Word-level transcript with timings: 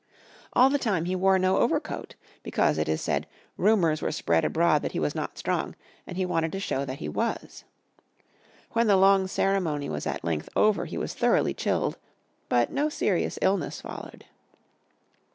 All 0.53 0.71
the 0.71 0.79
time 0.79 1.05
he 1.05 1.15
wore 1.15 1.37
no 1.37 1.57
overcoat. 1.57 2.15
Because, 2.41 2.79
it 2.79 2.89
is 2.89 3.01
said, 3.01 3.27
rumours 3.55 4.01
were 4.01 4.11
spread 4.11 4.43
abroad 4.43 4.81
that 4.81 4.93
he 4.93 4.99
was 4.99 5.13
not 5.13 5.37
strong, 5.37 5.75
and 6.07 6.17
he 6.17 6.25
wanted 6.25 6.51
to 6.53 6.59
show 6.59 6.85
that 6.85 6.97
he 6.97 7.07
was. 7.07 7.65
When 8.71 8.87
the 8.87 8.97
long 8.97 9.27
ceremony 9.27 9.89
was 9.89 10.07
at 10.07 10.23
length 10.23 10.49
over 10.55 10.85
he 10.85 10.97
was 10.97 11.13
thoroughly 11.13 11.53
chilled, 11.53 11.99
but 12.49 12.71
no 12.71 12.89
serious 12.89 13.37
illness 13.43 13.79
followed. 13.79 14.25